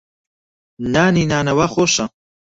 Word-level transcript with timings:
نانی 0.93 1.23
نانەوا 1.31 1.67
خۆشە. 1.73 2.05